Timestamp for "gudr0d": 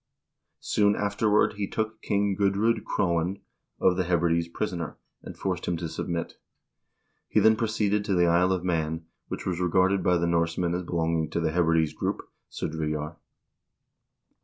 2.35-2.83